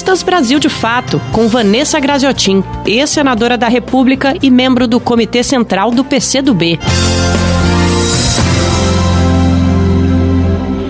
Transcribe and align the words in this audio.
Entrevistas 0.00 0.22
Brasil 0.22 0.58
de 0.58 0.70
Fato, 0.70 1.20
com 1.30 1.46
Vanessa 1.46 2.00
Graziotin, 2.00 2.64
ex-senadora 2.86 3.58
da 3.58 3.68
República 3.68 4.34
e 4.42 4.50
membro 4.50 4.88
do 4.88 4.98
Comitê 4.98 5.42
Central 5.42 5.90
do 5.90 6.02
PCdoB. 6.02 6.78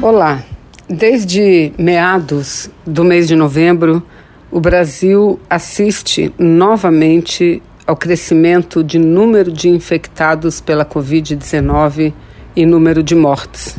Olá. 0.00 0.40
Desde 0.88 1.72
meados 1.76 2.70
do 2.86 3.02
mês 3.02 3.26
de 3.26 3.34
novembro, 3.34 4.00
o 4.48 4.60
Brasil 4.60 5.40
assiste 5.50 6.32
novamente 6.38 7.60
ao 7.84 7.96
crescimento 7.96 8.84
de 8.84 9.00
número 9.00 9.50
de 9.50 9.68
infectados 9.68 10.60
pela 10.60 10.84
Covid-19 10.84 12.12
e 12.54 12.64
número 12.64 13.02
de 13.02 13.16
mortes. 13.16 13.76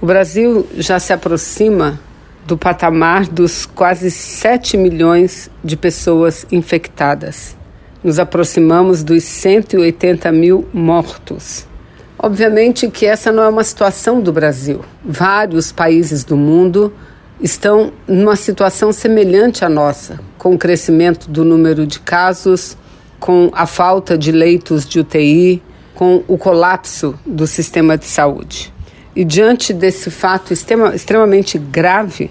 O 0.00 0.06
Brasil 0.06 0.66
já 0.76 0.98
se 0.98 1.12
aproxima 1.12 2.00
do 2.46 2.56
patamar 2.56 3.26
dos 3.26 3.66
quase 3.66 4.10
7 4.10 4.76
milhões 4.76 5.50
de 5.62 5.76
pessoas 5.76 6.46
infectadas. 6.50 7.56
Nos 8.02 8.18
aproximamos 8.18 9.02
dos 9.04 9.22
180 9.24 10.32
mil 10.32 10.68
mortos. 10.72 11.66
Obviamente 12.18 12.88
que 12.88 13.06
essa 13.06 13.32
não 13.32 13.42
é 13.42 13.48
uma 13.48 13.64
situação 13.64 14.20
do 14.20 14.32
Brasil. 14.32 14.84
Vários 15.04 15.72
países 15.72 16.24
do 16.24 16.36
mundo 16.36 16.92
estão 17.40 17.92
numa 18.06 18.36
situação 18.36 18.92
semelhante 18.92 19.64
à 19.64 19.68
nossa, 19.68 20.20
com 20.38 20.54
o 20.54 20.58
crescimento 20.58 21.28
do 21.28 21.44
número 21.44 21.86
de 21.86 21.98
casos, 21.98 22.76
com 23.18 23.50
a 23.52 23.66
falta 23.66 24.16
de 24.16 24.30
leitos 24.30 24.86
de 24.86 25.00
UTI, 25.00 25.62
com 25.94 26.22
o 26.26 26.38
colapso 26.38 27.18
do 27.26 27.46
sistema 27.46 27.96
de 27.96 28.06
saúde. 28.06 28.72
E 29.14 29.24
diante 29.24 29.72
desse 29.74 30.10
fato 30.10 30.52
extrema, 30.52 30.94
extremamente 30.94 31.58
grave, 31.58 32.30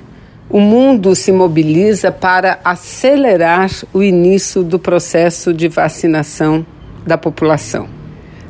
o 0.50 0.60
mundo 0.60 1.16
se 1.16 1.32
mobiliza 1.32 2.12
para 2.12 2.60
acelerar 2.64 3.70
o 3.94 4.02
início 4.02 4.64
do 4.64 4.80
processo 4.80 5.54
de 5.54 5.68
vacinação 5.68 6.66
da 7.06 7.18
população. 7.18 7.88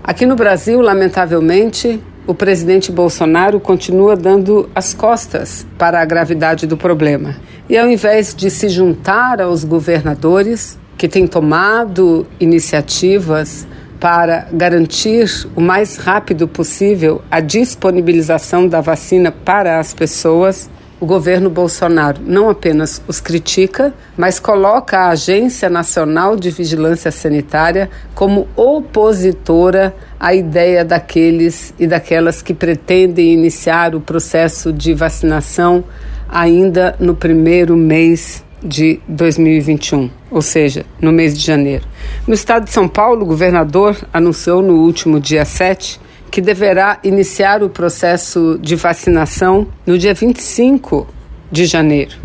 Aqui 0.04 0.26
no 0.26 0.36
Brasil, 0.36 0.82
lamentavelmente, 0.82 2.02
o 2.26 2.34
presidente 2.34 2.92
Bolsonaro 2.92 3.60
continua 3.60 4.16
dando 4.16 4.70
as 4.74 4.94
costas 4.94 5.66
para 5.78 6.02
a 6.02 6.06
gravidade 6.06 6.66
do 6.66 6.78
problema. 6.78 7.36
E 7.70 7.78
ao 7.78 7.90
invés 7.90 8.34
de 8.34 8.50
se 8.50 8.70
juntar 8.70 9.42
aos 9.42 9.64
governadores 9.64 10.80
que 10.98 11.08
têm 11.08 11.28
tomado 11.28 12.26
iniciativas 12.40 13.68
para 14.02 14.48
garantir 14.52 15.48
o 15.56 15.62
mais 15.62 15.96
rápido 15.96 16.48
possível 16.48 17.22
a 17.30 17.40
disponibilização 17.40 18.68
da 18.68 18.82
vacina 18.82 19.32
para 19.32 19.80
as 19.80 19.94
pessoas, 19.94 20.68
o 21.00 21.06
governo 21.06 21.52
Bolsonaro 21.52 22.20
não 22.26 22.50
apenas 22.50 23.00
os 23.08 23.20
critica, 23.20 23.94
mas 24.18 24.40
coloca 24.40 24.98
a 24.98 25.10
Agência 25.10 25.70
Nacional 25.70 26.36
de 26.36 26.50
Vigilância 26.50 27.12
Sanitária 27.12 27.92
como 28.16 28.48
opositora 28.56 29.96
à 30.20 30.34
ideia 30.34 30.84
daqueles 30.84 31.72
e 31.78 31.86
daquelas 31.86 32.42
que 32.42 32.56
pretendem 32.56 33.32
iniciar 33.32 33.94
o 33.94 34.02
processo 34.02 34.74
de 34.74 34.96
vacinação 34.96 35.84
ainda 36.28 36.96
no 37.00 37.16
primeiro 37.16 37.78
mês 37.78 38.44
de 38.64 39.00
2021, 39.08 40.10
ou 40.30 40.42
seja, 40.42 40.86
no 41.02 41.12
mês 41.12 41.38
de 41.38 41.44
janeiro. 41.46 41.86
No 42.28 42.34
estado 42.34 42.66
de 42.66 42.72
São 42.72 42.88
Paulo, 42.88 43.24
o 43.24 43.26
governador 43.26 43.98
anunciou 44.14 44.62
no 44.62 44.76
último 44.76 45.20
dia 45.20 45.46
7 45.46 46.00
que 46.30 46.40
deverá 46.40 47.00
iniciar 47.04 47.62
o 47.62 47.70
processo 47.70 48.58
de 48.62 48.76
vacinação 48.76 49.68
no 49.86 49.98
dia 49.98 50.14
25 50.14 51.08
de 51.52 51.66
janeiro, 51.66 52.16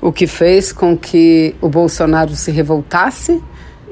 o 0.00 0.10
que 0.10 0.26
fez 0.26 0.72
com 0.72 0.96
que 0.96 1.54
o 1.60 1.68
Bolsonaro 1.68 2.34
se 2.34 2.50
revoltasse 2.50 3.40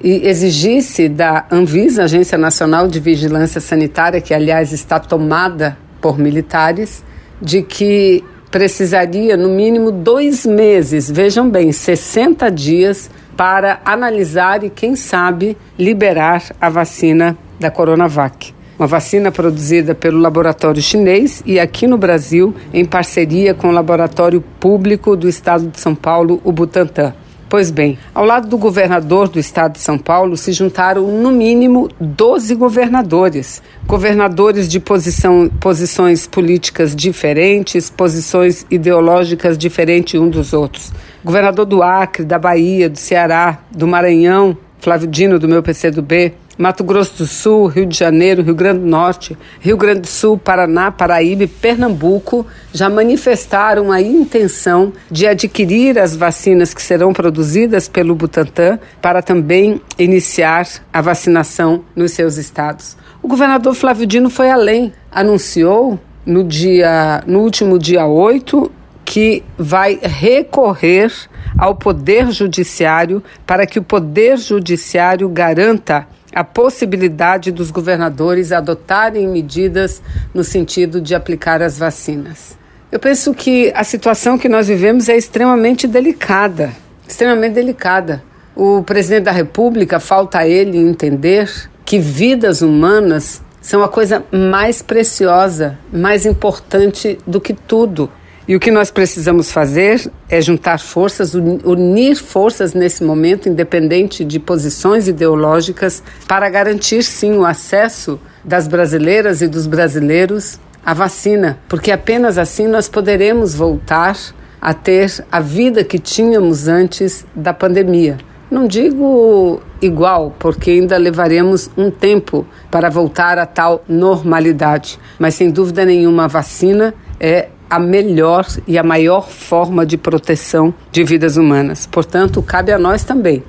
e 0.03 0.27
exigisse 0.27 1.09
da 1.09 1.47
Anvisa, 1.53 2.05
Agência 2.05 2.37
Nacional 2.37 2.89
de 2.89 2.99
Vigilância 2.99 3.61
Sanitária, 3.61 4.21
que 4.21 4.35
aliás 4.35 4.73
está 4.73 4.99
tomada 4.99 5.79
por 6.01 6.19
militares, 6.19 7.05
de 7.41 7.63
que 7.63 8.25
precisaria 8.51 9.37
no 9.37 9.49
mínimo 9.49 9.91
dois 9.91 10.45
meses, 10.45 11.11
vejam 11.11 11.49
bem, 11.49 11.73
60 11.73 12.51
dias 12.51 13.11
para 13.37 13.81
analisar 13.85 14.65
e, 14.65 14.71
quem 14.71 14.97
sabe, 14.97 15.57
liberar 15.79 16.43
a 16.61 16.69
vacina 16.69 17.39
da 17.59 17.71
Coronavac. 17.71 18.53
Uma 18.79 18.87
vacina 18.87 19.31
produzida 19.31 19.95
pelo 19.95 20.19
laboratório 20.19 20.81
chinês 20.81 21.43
e 21.45 21.61
aqui 21.61 21.87
no 21.87 21.99
Brasil, 21.99 22.55
em 22.73 22.85
parceria 22.85 23.55
com 23.55 23.69
o 23.69 23.73
laboratório 23.73 24.43
público 24.59 25.15
do 25.15 25.29
estado 25.29 25.69
de 25.69 25.79
São 25.79 25.95
Paulo, 25.95 26.41
o 26.43 26.51
Butantan. 26.51 27.15
Pois 27.51 27.69
bem, 27.69 27.99
ao 28.15 28.25
lado 28.25 28.47
do 28.47 28.57
governador 28.57 29.29
do 29.29 29.41
estado 29.41 29.73
de 29.73 29.81
São 29.81 29.99
Paulo 29.99 30.37
se 30.37 30.53
juntaram 30.53 31.05
no 31.21 31.33
mínimo 31.33 31.89
12 31.99 32.55
governadores. 32.55 33.61
Governadores 33.89 34.69
de 34.69 34.79
posição, 34.79 35.51
posições 35.59 36.29
políticas 36.29 36.95
diferentes, 36.95 37.91
posições 37.91 38.65
ideológicas 38.71 39.59
diferentes 39.59 40.21
um 40.21 40.29
dos 40.29 40.53
outros. 40.53 40.93
Governador 41.25 41.67
do 41.67 41.83
Acre, 41.83 42.25
da 42.25 42.39
Bahia, 42.39 42.89
do 42.89 42.97
Ceará, 42.97 43.59
do 43.69 43.85
Maranhão, 43.85 44.57
Flávio 44.79 45.09
Dino, 45.09 45.37
do 45.37 45.49
meu 45.49 45.61
PCdoB, 45.61 46.33
Mato 46.61 46.85
Grosso 46.85 47.17
do 47.17 47.27
Sul, 47.27 47.69
Rio 47.69 47.87
de 47.87 47.97
Janeiro, 47.97 48.43
Rio 48.43 48.55
Grande 48.55 48.81
do 48.81 48.87
Norte, 48.87 49.35
Rio 49.61 49.79
Grande 49.79 50.01
do 50.01 50.07
Sul, 50.07 50.37
Paraná, 50.37 50.93
Paraíba 50.93 51.45
e 51.45 51.47
Pernambuco 51.47 52.47
já 52.71 52.91
manifestaram 52.91 53.91
a 53.91 53.99
intenção 54.03 54.93
de 55.11 55.27
adquirir 55.27 55.99
as 55.99 56.15
vacinas 56.15 56.75
que 56.75 56.83
serão 56.83 57.15
produzidas 57.15 57.89
pelo 57.89 58.15
Butantan 58.15 58.79
para 59.01 59.23
também 59.23 59.81
iniciar 59.99 60.69
a 60.93 61.01
vacinação 61.01 61.83
nos 61.97 62.13
seus 62.13 62.37
estados. 62.37 62.95
O 63.23 63.29
governador 63.29 63.75
Flávio 63.75 64.07
Dino 64.07 64.29
foi 64.29 64.51
além, 64.51 64.93
anunciou 65.11 65.99
no 66.27 66.45
dia 66.45 67.25
no 67.27 67.41
último 67.41 67.79
dia 67.79 68.05
8 68.05 68.71
que 69.03 69.43
vai 69.57 69.99
recorrer 70.03 71.11
ao 71.57 71.75
Poder 71.75 72.31
Judiciário 72.31 73.23
para 73.47 73.67
que 73.67 73.79
o 73.79 73.83
Poder 73.83 74.37
Judiciário 74.37 75.27
garanta 75.31 76.07
a 76.35 76.45
possibilidade 76.45 77.51
dos 77.51 77.71
governadores 77.71 78.53
adotarem 78.53 79.29
medidas 79.29 80.03
no 80.33 80.45
sentido 80.45 81.01
de 81.01 81.15
aplicar 81.15 81.63
as 81.63 81.79
vacinas. 81.79 82.59
Eu 82.91 82.99
penso 82.99 83.33
que 83.35 83.73
a 83.75 83.85
situação 83.85 84.37
que 84.37 84.49
nós 84.49 84.69
vivemos 84.69 85.09
é 85.09 85.17
extremamente 85.17 85.87
delicada, 85.87 86.73
extremamente 87.07 87.55
delicada. 87.55 88.23
O 88.55 88.83
presidente 88.83 89.25
da 89.25 89.33
República 89.33 90.01
falta 90.01 90.39
a 90.39 90.49
ele 90.49 90.77
entender 90.77 91.49
que 91.85 91.99
vidas 91.99 92.63
humanas 92.63 93.43
são 93.61 93.83
a 93.83 93.89
coisa 93.89 94.25
mais 94.33 94.83
preciosa, 94.83 95.79
mais 95.93 96.27
importante 96.27 97.19
do 97.27 97.41
que 97.41 97.53
tudo. 97.53 98.11
E 98.51 98.57
o 98.57 98.59
que 98.59 98.73
nós 98.73 98.91
precisamos 98.91 99.53
fazer 99.53 100.11
é 100.29 100.41
juntar 100.41 100.81
forças, 100.81 101.35
unir 101.35 102.17
forças 102.17 102.75
nesse 102.75 103.05
momento, 103.05 103.49
independente 103.49 104.25
de 104.25 104.41
posições 104.41 105.07
ideológicas, 105.07 106.03
para 106.27 106.51
garantir 106.51 107.05
sim 107.05 107.37
o 107.37 107.45
acesso 107.45 108.19
das 108.45 108.67
brasileiras 108.67 109.41
e 109.41 109.47
dos 109.47 109.69
brasileiros 109.69 110.59
à 110.85 110.93
vacina, 110.93 111.61
porque 111.69 111.93
apenas 111.93 112.37
assim 112.39 112.67
nós 112.67 112.89
poderemos 112.89 113.55
voltar 113.55 114.17
a 114.61 114.75
ter 114.75 115.25
a 115.31 115.39
vida 115.39 115.85
que 115.85 116.01
tínhamos 116.01 116.67
antes 116.67 117.25
da 117.33 117.55
pandemia. 117.55 118.19
Não 118.51 118.67
digo 118.67 119.61
igual, 119.81 120.35
porque 120.41 120.73
ainda 120.73 120.97
levaremos 120.97 121.71
um 121.77 121.89
tempo 121.89 122.45
para 122.69 122.91
voltar 122.91 123.39
a 123.39 123.47
tal 123.47 123.85
normalidade, 123.89 124.99
mas 125.21 125.37
sem 125.37 125.53
dúvida 125.53 125.85
nenhuma 125.85 126.25
a 126.25 126.27
vacina 126.27 126.93
é 127.21 127.47
a 127.71 127.79
melhor 127.79 128.47
e 128.67 128.77
a 128.77 128.83
maior 128.83 129.29
forma 129.31 129.87
de 129.87 129.97
proteção 129.97 130.75
de 130.91 131.05
vidas 131.05 131.37
humanas. 131.37 131.87
Portanto, 131.87 132.43
cabe 132.43 132.73
a 132.73 132.79
nós 132.79 133.05
também, 133.05 133.45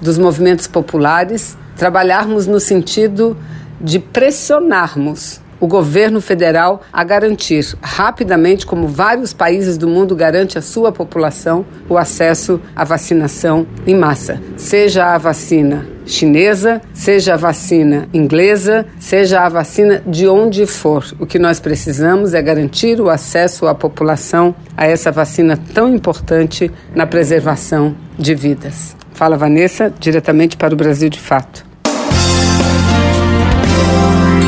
dos 0.00 0.16
movimentos 0.16 0.66
populares, 0.66 1.58
trabalharmos 1.76 2.46
no 2.46 2.58
sentido 2.58 3.36
de 3.78 3.98
pressionarmos 3.98 5.40
o 5.60 5.66
governo 5.66 6.20
federal 6.20 6.82
a 6.92 7.02
garantir 7.04 7.76
rapidamente, 7.82 8.66
como 8.66 8.86
vários 8.88 9.32
países 9.32 9.76
do 9.76 9.88
mundo 9.88 10.14
garantem 10.14 10.58
a 10.58 10.62
sua 10.62 10.92
população, 10.92 11.64
o 11.88 11.96
acesso 11.96 12.60
à 12.74 12.84
vacinação 12.84 13.66
em 13.86 13.94
massa, 13.94 14.40
seja 14.56 15.14
a 15.14 15.18
vacina 15.18 15.96
chinesa, 16.06 16.80
seja 16.94 17.34
a 17.34 17.36
vacina 17.36 18.08
inglesa, 18.14 18.86
seja 18.98 19.40
a 19.40 19.48
vacina 19.48 20.02
de 20.06 20.26
onde 20.28 20.64
for. 20.66 21.04
O 21.18 21.26
que 21.26 21.38
nós 21.38 21.58
precisamos 21.58 22.32
é 22.32 22.40
garantir 22.40 23.00
o 23.00 23.10
acesso 23.10 23.66
à 23.66 23.74
população 23.74 24.54
a 24.76 24.86
essa 24.86 25.10
vacina 25.10 25.58
tão 25.74 25.92
importante 25.92 26.70
na 26.94 27.06
preservação 27.06 27.94
de 28.16 28.34
vidas. 28.34 28.96
Fala 29.12 29.36
Vanessa, 29.36 29.92
diretamente 29.98 30.56
para 30.56 30.74
o 30.74 30.76
Brasil 30.76 31.08
de 31.08 31.18
Fato. 31.18 31.66